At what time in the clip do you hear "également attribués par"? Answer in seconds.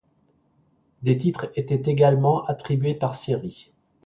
1.91-3.13